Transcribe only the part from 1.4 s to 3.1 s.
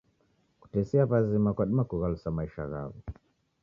kwadima kughalusa maisha ghaw'o.